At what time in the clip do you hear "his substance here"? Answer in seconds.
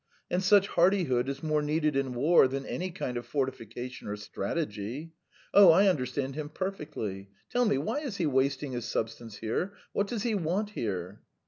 8.71-9.73